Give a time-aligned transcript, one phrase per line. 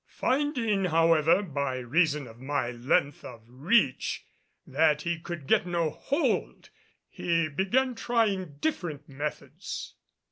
[0.07, 4.25] Finding, however, by reason of my length of reach
[4.65, 6.71] that he could get no hold,
[7.07, 9.93] he began trying different methods.